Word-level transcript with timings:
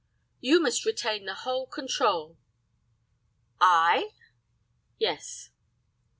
"You 0.39 0.59
must 0.59 0.83
retain 0.83 1.25
the 1.25 1.35
whole 1.35 1.67
control." 1.67 2.39
"I?" 3.61 4.13
"Yes." 4.97 5.51